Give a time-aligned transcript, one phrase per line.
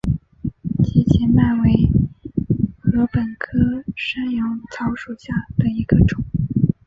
[0.83, 1.75] 节节麦为
[2.81, 6.23] 禾本科山羊草属下的一个种。